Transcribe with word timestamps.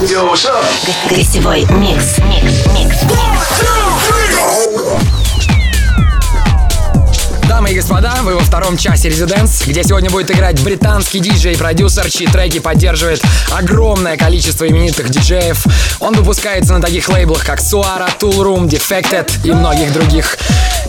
Yo, 0.00 0.26
what's 0.26 0.46
up? 0.46 0.64
Гостевой 1.08 1.66
микс. 1.70 2.18
Микс. 2.18 2.66
Микс. 2.72 2.96
Дамы 7.46 7.70
и 7.70 7.74
господа, 7.74 8.14
вы 8.22 8.34
во 8.34 8.40
втором 8.40 8.76
часе 8.76 9.10
Residents, 9.10 9.62
где 9.66 9.84
сегодня 9.84 10.10
будет 10.10 10.30
играть 10.30 10.60
британский 10.62 11.20
диджей 11.20 11.52
и 11.52 11.56
продюсер, 11.56 12.10
чьи 12.10 12.26
треки 12.26 12.58
поддерживает 12.58 13.22
огромное 13.50 14.16
количество 14.16 14.66
именитых 14.66 15.10
диджеев. 15.10 15.64
Он 16.00 16.14
выпускается 16.14 16.72
на 16.72 16.80
таких 16.80 17.08
лейблах, 17.08 17.44
как 17.44 17.60
Suara, 17.60 18.08
Toolroom, 18.18 18.68
Defected 18.68 19.30
и 19.44 19.52
многих 19.52 19.92
других. 19.92 20.38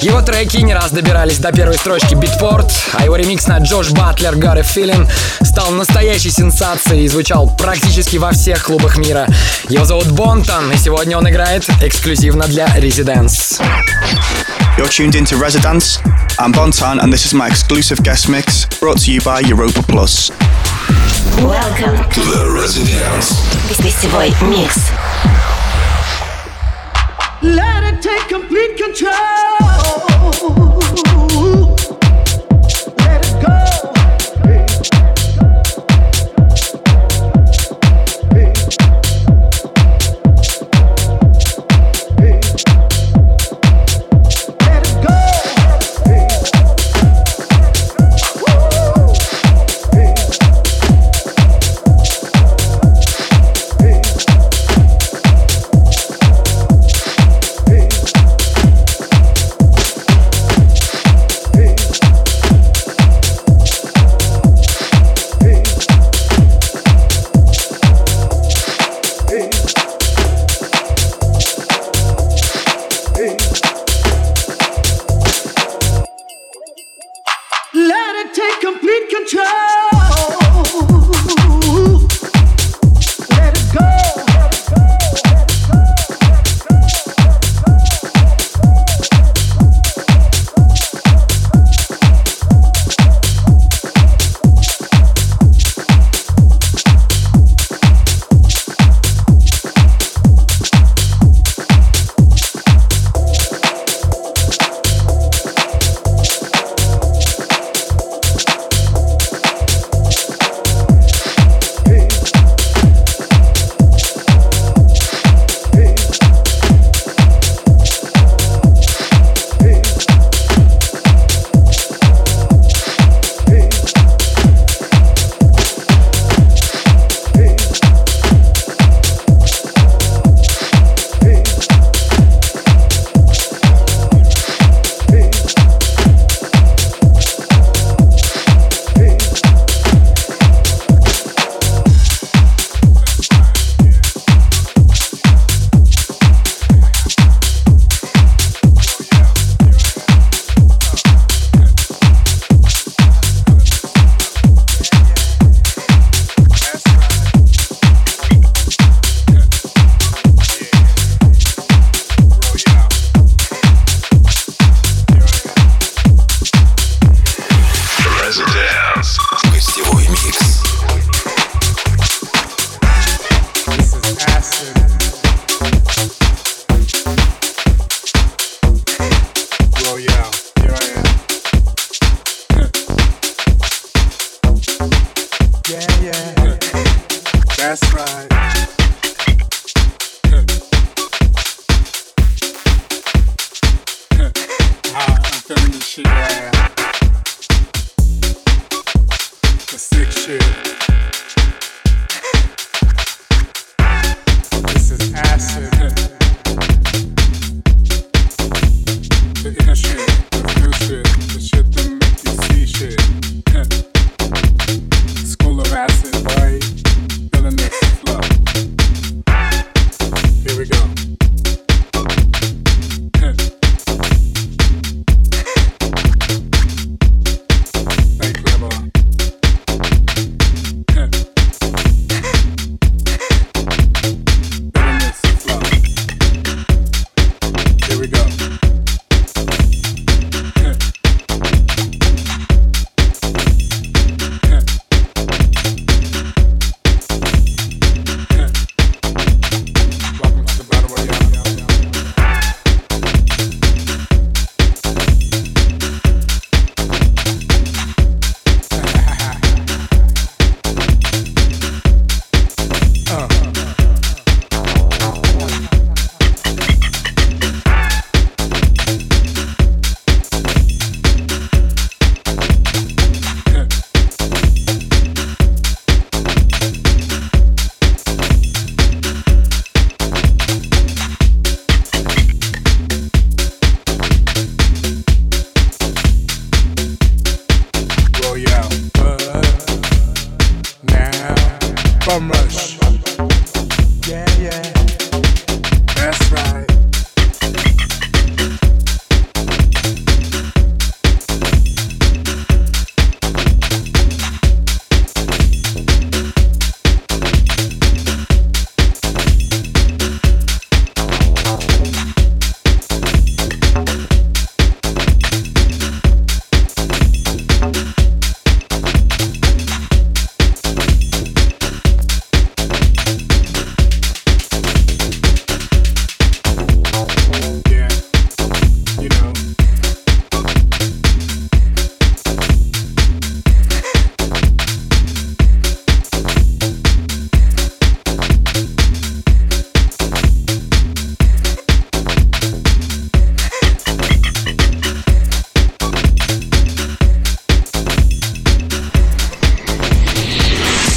Его 0.04 0.22
треки 0.22 0.58
не 0.58 0.74
раз 0.74 0.92
добирались 0.92 1.38
до 1.38 1.54
первой 1.54 1.78
строчки 1.78 2.14
Beatport, 2.14 2.70
а 2.92 3.06
его 3.06 3.16
ремикс 3.16 3.48
на 3.48 3.60
Josh 3.60 3.92
Butler 3.92 4.20
Got 4.20 4.34
a 4.34 4.60
Feeling 4.60 5.10
стал 5.42 5.72
настоящей 5.72 6.30
сенсацией 6.30 7.06
и 7.06 7.08
звучал 7.08 7.48
практически 7.48 8.18
во 8.18 8.32
всех 8.34 8.66
клубах 8.66 8.98
мира. 8.98 9.26
Его 9.70 9.86
зовут 9.86 10.12
Бонтон, 10.12 10.74
и 10.74 10.78
сегодня 10.78 11.18
он 11.18 11.30
играет 11.30 11.66
эксклюзивно 11.82 12.48
для 12.48 12.66
Residents. 12.78 13.62
You're 14.78 14.90
tuned 14.90 15.16
into 15.16 15.38
Residence. 15.38 16.02
I'm 16.38 16.52
Bontan, 16.52 17.02
and 17.02 17.10
this 17.10 17.26
is 17.26 17.34
my 17.34 17.48
exclusive 17.48 18.04
guest 18.04 18.28
mix 18.28 18.66
brought 18.82 18.98
to 19.06 19.10
you 19.10 19.22
by 19.22 19.40
Europa 19.40 19.82
Plus. 19.84 20.32
Welcome 21.38 21.96
To 22.12 22.22
the 22.26 22.52
Residence. 22.52 23.38
Гостевой 23.80 24.34
микс. 24.42 24.76
Let 27.44 27.84
it 27.84 28.02
take 28.02 28.30
complete 28.30 28.78
control. 28.78 29.12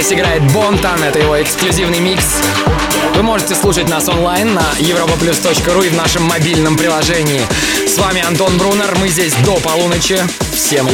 здесь 0.00 0.12
играет 0.12 0.42
Бонтан, 0.52 1.02
это 1.02 1.18
его 1.18 1.40
эксклюзивный 1.42 1.98
микс. 1.98 2.40
Вы 3.16 3.22
можете 3.22 3.56
слушать 3.56 3.88
нас 3.88 4.08
онлайн 4.08 4.54
на 4.54 4.62
europaplus.ru 4.78 5.86
и 5.86 5.88
в 5.88 5.94
нашем 5.96 6.22
мобильном 6.22 6.76
приложении. 6.76 7.42
С 7.86 7.98
вами 7.98 8.22
Антон 8.22 8.58
Брунер, 8.58 8.96
мы 9.00 9.08
здесь 9.08 9.34
до 9.44 9.56
полуночи. 9.56 10.18
Всем 10.54 10.86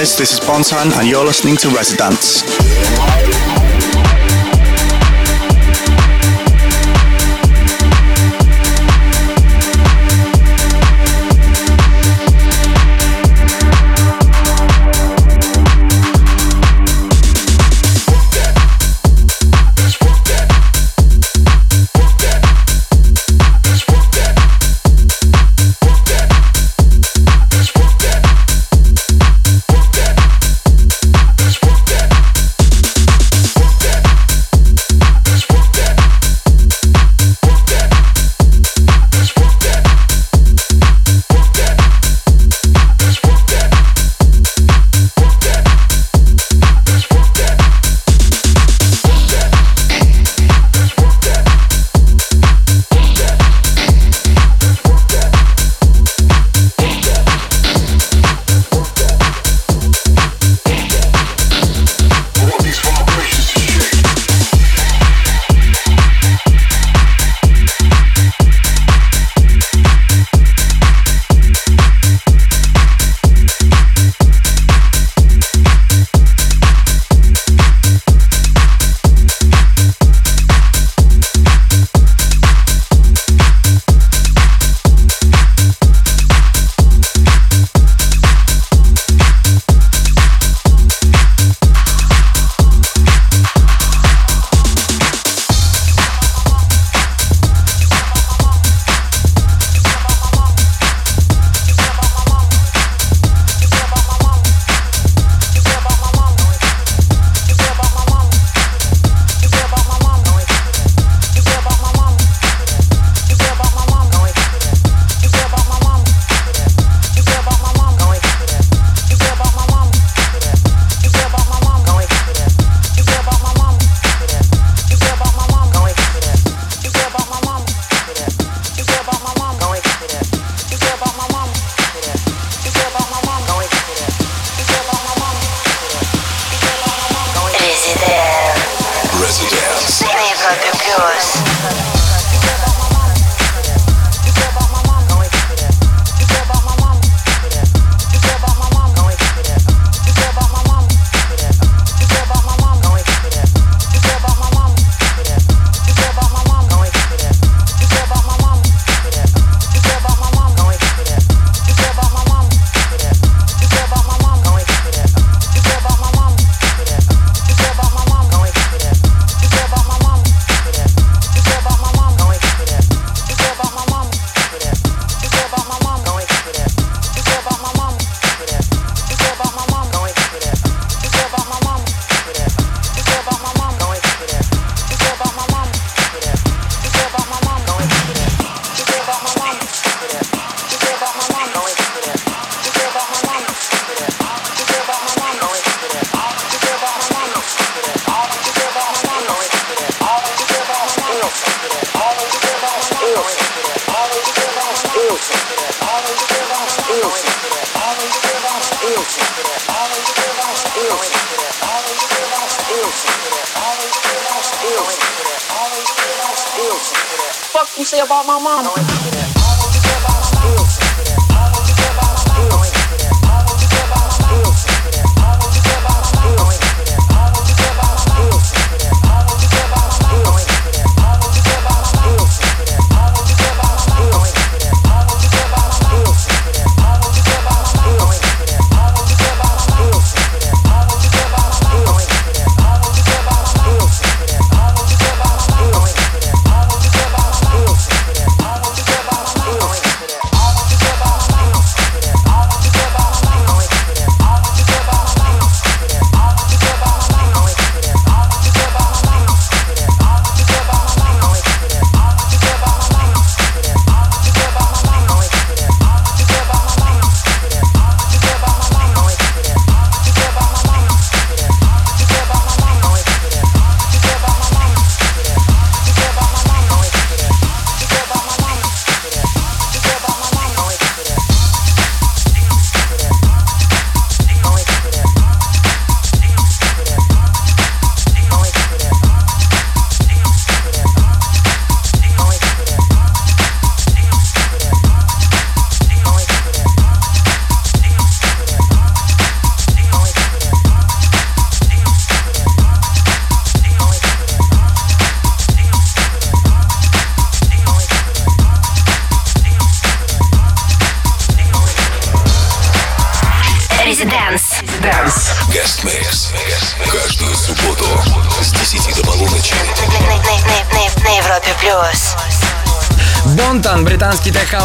Residence. 0.00 0.16
This 0.16 0.32
is 0.32 0.40
Bontan, 0.40 0.98
and 0.98 1.06
you're 1.06 1.26
listening 1.26 1.56
to 1.58 1.68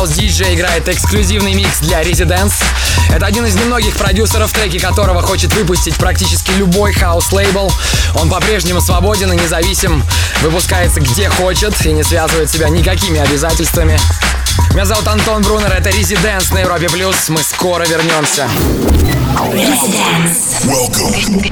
Residents. 0.06 0.18
диджей 0.18 0.56
играет 0.56 0.88
эксклюзивный 0.88 1.54
микс 1.54 1.80
для 1.80 2.02
Residents. 2.04 2.54
Это 3.10 3.26
один 3.26 3.46
из 3.46 3.56
немногих 3.56 3.96
продюсеров, 3.96 4.52
треки 4.52 4.78
которого 4.78 5.22
хочет 5.22 5.54
выпустить 5.54 5.96
практически 5.96 6.52
любой 6.52 6.94
хаус-лейбл. 6.94 7.72
Он 8.16 8.30
по-прежнему 8.30 8.82
свободен 8.82 9.32
и 9.32 9.36
независим, 9.36 10.04
выпускается 10.42 11.00
где 11.02 11.30
хочет 11.30 11.74
и 11.86 11.92
не 11.92 12.04
связывает 12.04 12.50
себя 12.52 12.70
никакими 12.70 13.20
обязательствами. 13.20 14.00
Меня 14.72 14.86
зовут 14.86 15.08
Антон 15.08 15.42
Брунер, 15.42 15.72
это 15.72 15.90
Residents 15.90 16.54
на 16.54 16.60
Европе 16.60 16.88
Плюс. 16.90 17.30
Мы 17.30 17.42
скоро 17.42 17.86
вернемся. 17.86 18.48
Residents. 19.54 20.66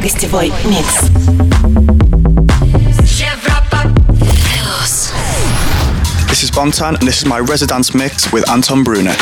Гостевой 0.01 0.53
микс. 0.65 1.72
Is 6.43 6.51
Bontan, 6.51 6.99
and 6.99 7.07
this 7.07 7.19
is 7.19 7.25
my 7.25 7.39
residence 7.39 7.93
mix 7.93 8.31
with 8.33 8.49
Anton 8.49 8.83
Bruner. 8.83 9.15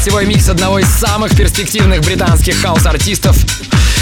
Гостевой 0.00 0.24
микс 0.24 0.48
одного 0.48 0.78
из 0.78 0.88
самых 0.88 1.36
перспективных 1.36 2.00
британских 2.00 2.58
хаус-артистов. 2.62 3.36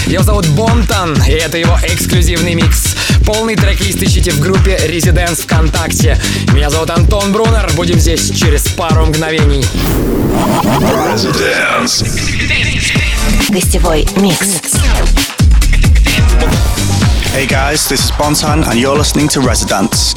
Его 0.06 0.22
зовут 0.22 0.46
Бонтан, 0.50 1.20
и 1.24 1.32
это 1.32 1.58
его 1.58 1.76
эксклюзивный 1.82 2.54
микс. 2.54 2.94
Полный 3.26 3.56
трек-лист 3.56 4.00
ищите 4.00 4.30
в 4.30 4.38
группе 4.38 4.76
Residents 4.76 5.42
ВКонтакте. 5.42 6.16
Меня 6.52 6.70
зовут 6.70 6.90
Антон 6.90 7.32
Брунер, 7.32 7.68
будем 7.74 7.98
здесь 7.98 8.30
через 8.30 8.68
пару 8.68 9.06
мгновений. 9.06 9.66
Residence. 10.94 12.06
Гостевой 13.48 14.06
микс. 14.18 14.76
Hey 17.34 17.48
guys, 17.48 17.88
this 17.88 18.04
is 18.04 18.12
Bontan, 18.12 18.64
and 18.68 18.78
you're 18.78 18.96
listening 18.96 19.26
to 19.30 19.40
Residence. 19.40 20.14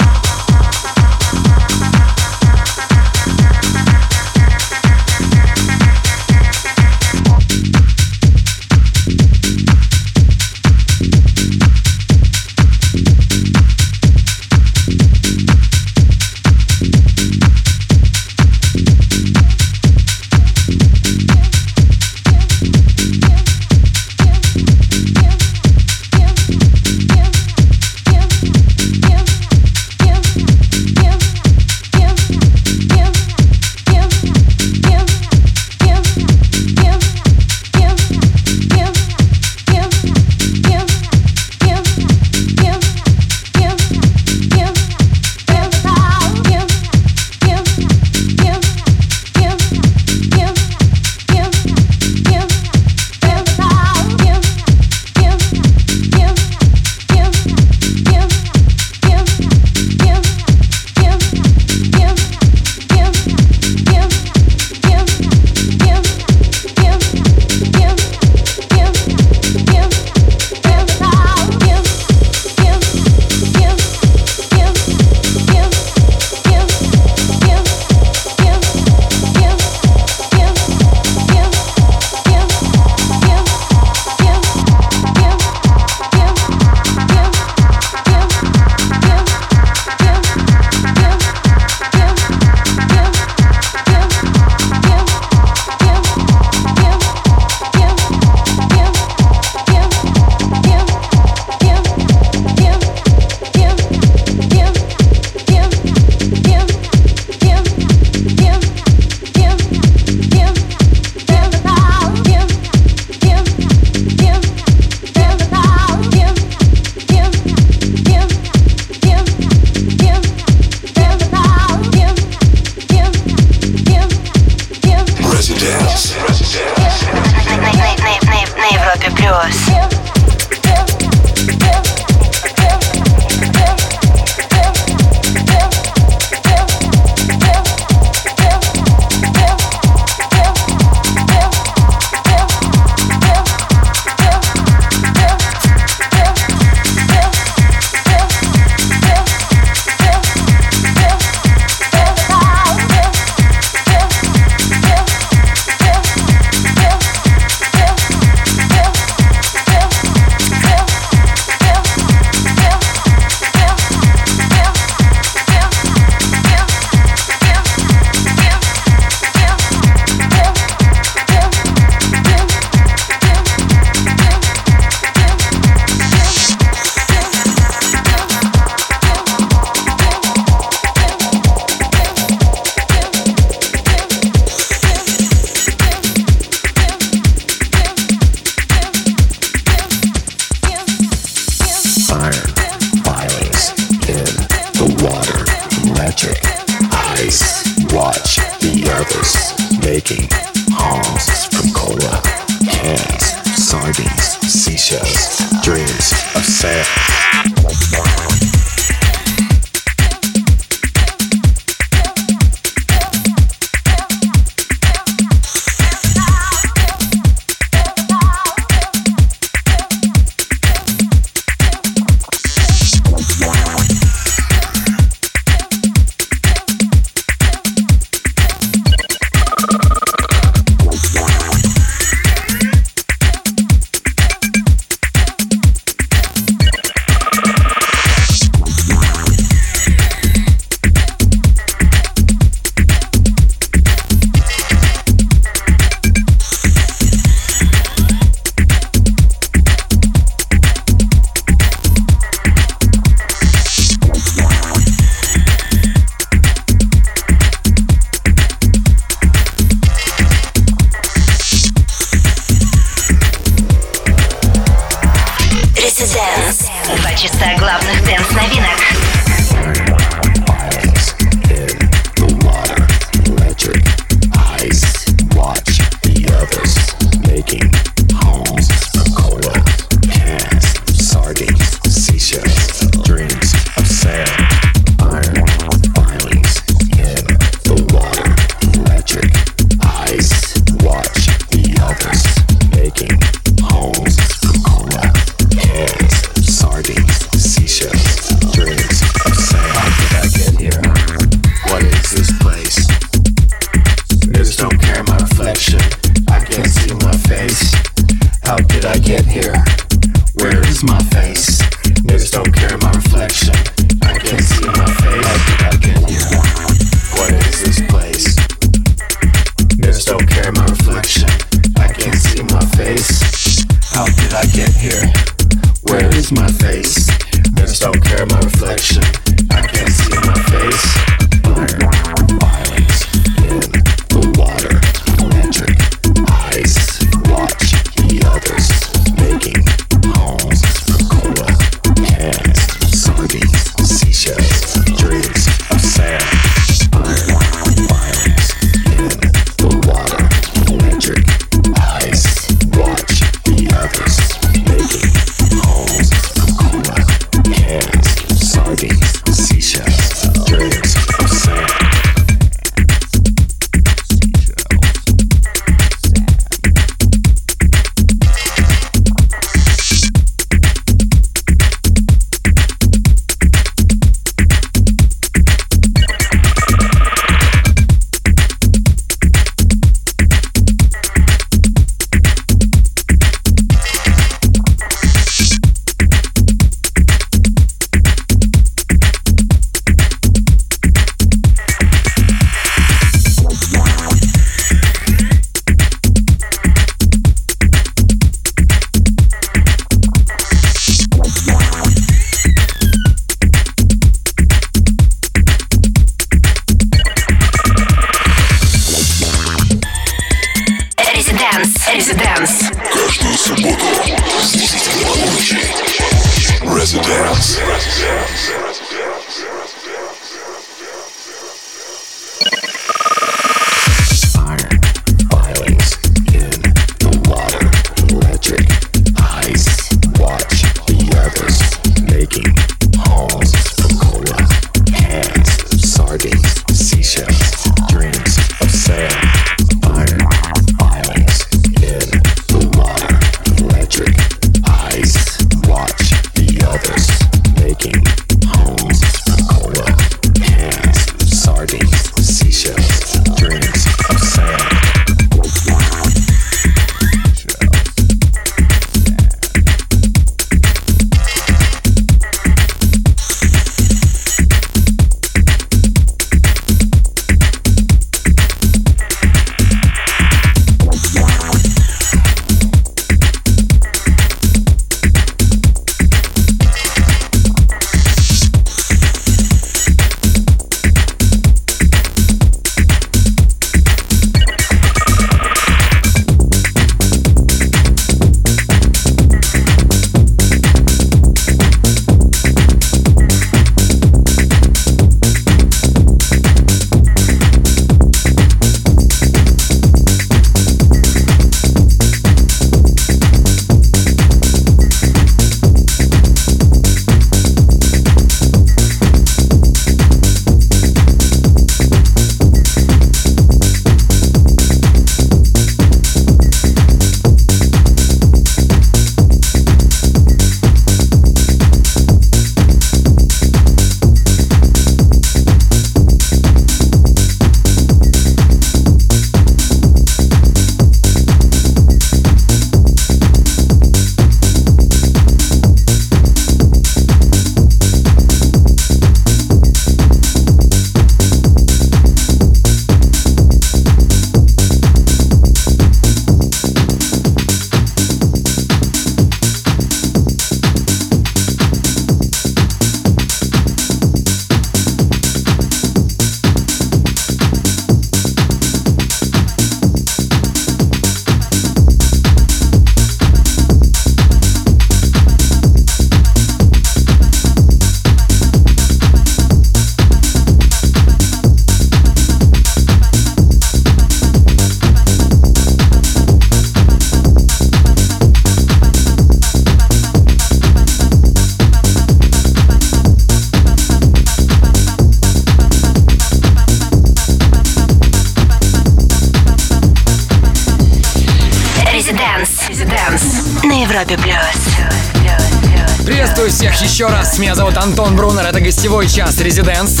Раз. 597.32 597.38
Меня 597.38 597.54
зовут 597.54 597.76
Антон 597.76 598.16
Брунер. 598.16 598.44
Это 598.44 598.60
гостевой 598.60 599.08
час 599.08 599.38
Резиденс. 599.40 600.00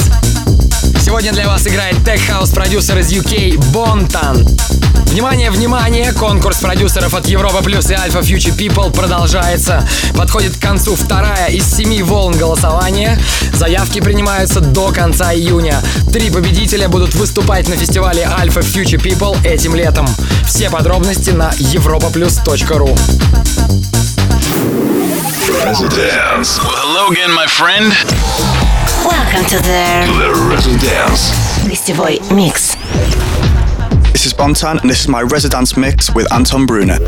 Сегодня 1.00 1.32
для 1.32 1.46
вас 1.46 1.66
играет 1.66 1.96
тех-хаус 2.04 2.50
продюсер 2.50 2.98
из 2.98 3.12
UK 3.12 3.58
Бонтан. 3.72 4.46
Внимание, 5.06 5.50
внимание! 5.50 6.12
Конкурс 6.12 6.58
продюсеров 6.58 7.14
от 7.14 7.26
Европа 7.26 7.62
Плюс 7.62 7.90
и 7.90 7.94
Альфа 7.94 8.20
Future 8.20 8.56
People 8.56 8.92
продолжается. 8.92 9.86
Подходит 10.16 10.56
к 10.56 10.60
концу 10.60 10.94
вторая 10.94 11.48
из 11.48 11.64
семи 11.64 12.02
волн 12.02 12.36
голосования. 12.36 13.18
Заявки 13.54 14.00
принимаются 14.00 14.60
до 14.60 14.88
конца 14.88 15.34
июня. 15.34 15.80
Три 16.12 16.30
победителя 16.30 16.88
будут 16.88 17.14
выступать 17.14 17.68
на 17.68 17.76
фестивале 17.76 18.26
Альфа 18.26 18.60
Future 18.60 19.02
People 19.02 19.36
этим 19.46 19.74
летом. 19.74 20.06
Все 20.46 20.70
подробности 20.70 21.30
на 21.30 21.50
europaplus.ru 21.50 22.98
Residence. 25.64 26.81
Well, 27.01 27.01
hello 27.01 27.11
again, 27.11 27.33
my 27.33 27.47
friend. 27.47 27.91
Welcome 29.03 29.43
to 29.49 29.57
the 29.57 30.05
The 30.19 30.29
Residence. 30.47 31.33
гостевой 31.67 32.19
микс. 32.31 32.75
This 34.11 34.27
is 34.27 34.33
Bontan, 34.35 34.79
and 34.81 34.87
this 34.87 34.99
is 34.99 35.07
my 35.07 35.23
Residence 35.23 35.75
mix 35.75 36.13
with 36.13 36.31
Anton 36.31 36.67
Bruner. 36.67 36.99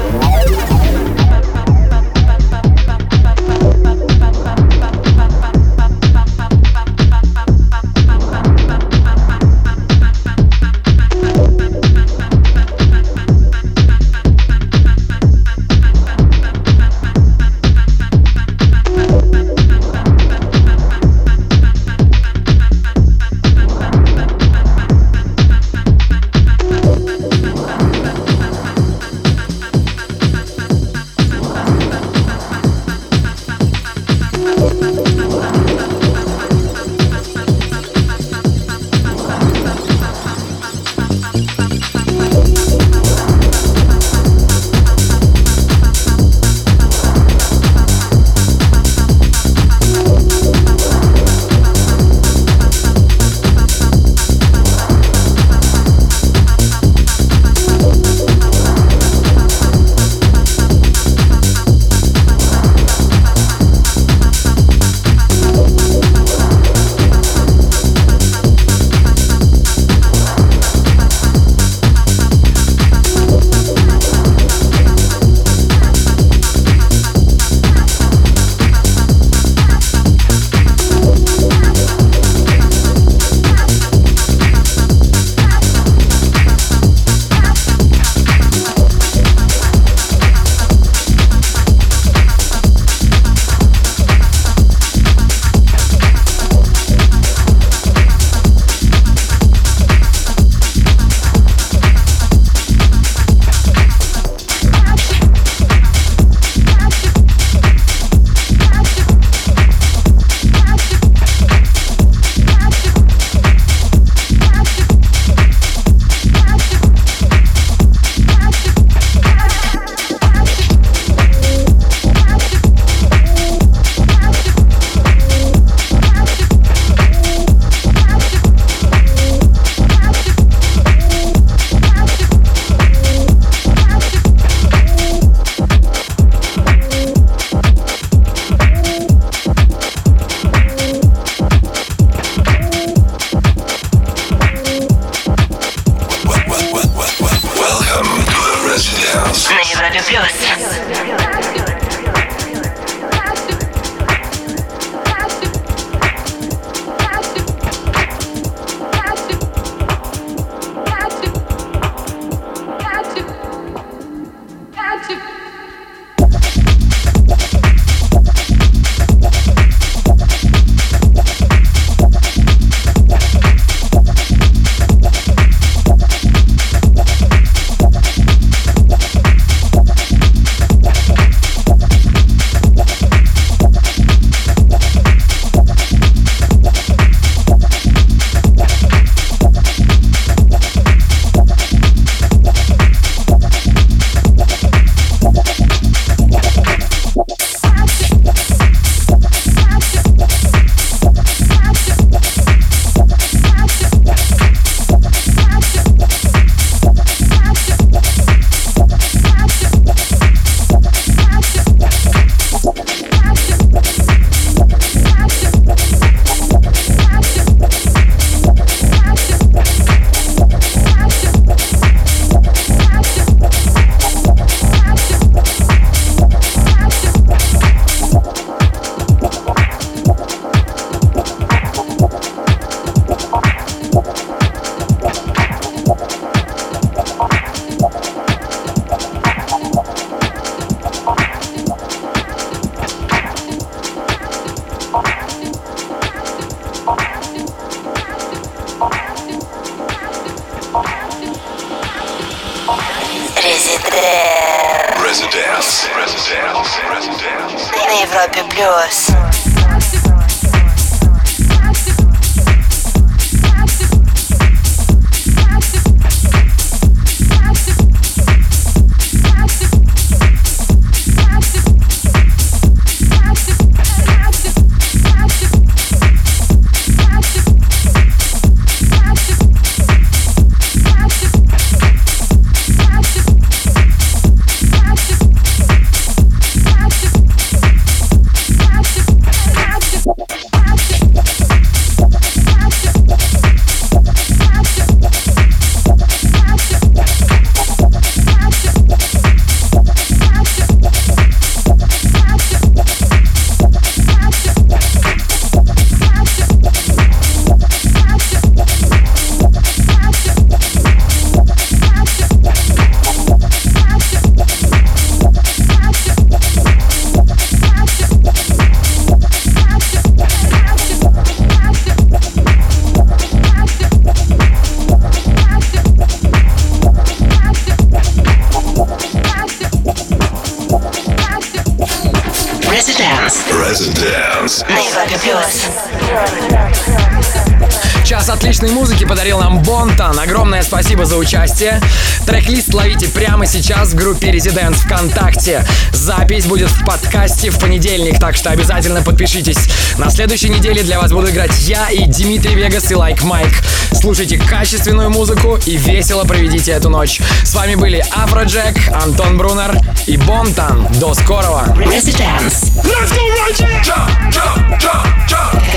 Группе 344.04 344.30
Residence 344.32 344.74
ВКонтакте. 344.74 345.64
Запись 345.92 346.44
будет 346.44 346.68
в 346.68 346.84
подкасте 346.84 347.48
в 347.48 347.58
понедельник, 347.58 348.18
так 348.18 348.36
что 348.36 348.50
обязательно 348.50 349.00
подпишитесь. 349.00 349.56
На 349.96 350.10
следующей 350.10 350.50
неделе 350.50 350.82
для 350.82 351.00
вас 351.00 351.10
буду 351.10 351.30
играть 351.30 351.58
я 351.60 351.88
и 351.88 352.04
Dimitri 352.04 352.54
Vegas 352.54 352.90
и 352.90 352.94
Like 352.94 353.22
Mike. 353.22 353.62
Слушайте 353.92 354.36
качественную 354.36 355.08
музыку 355.08 355.58
и 355.64 355.78
весело 355.78 356.24
проведите 356.24 356.72
эту 356.72 356.90
ночь. 356.90 357.18
С 357.44 357.54
вами 357.54 357.76
были 357.76 358.04
Afrojack, 358.14 358.76
Антон 358.92 359.38
Брунер 359.38 359.74
и 360.06 360.18
Bontan. 360.18 360.86
До 361.00 361.14
скорого! 361.14 361.74
Residence. 361.78 362.70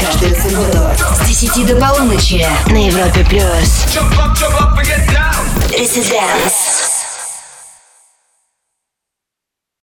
Каждую 0.01 0.36
субботу 0.36 0.80
с 1.23 1.28
10 1.30 1.65
до 1.65 1.75
полуночи 1.78 2.45
на 2.67 2.88
Европе 2.88 3.25
плюс. 3.30 3.86
Residence. 5.71 6.66